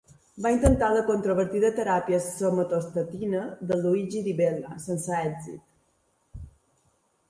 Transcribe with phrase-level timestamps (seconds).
[0.43, 6.47] Va intentar la controvertida teràpia somatostatina de Luigi Di Bella, sense èxit.